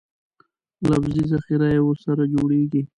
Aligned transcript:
لفظي 0.87 1.21
ذخیره 1.31 1.67
یې 1.73 1.81
ورسره 1.85 2.23
جوړېږي. 2.33 2.81